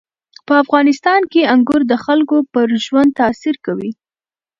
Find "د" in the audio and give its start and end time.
1.91-1.93